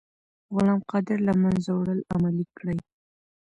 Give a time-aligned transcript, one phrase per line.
[0.55, 2.77] غلام قادر له منځه وړل عملي کړئ.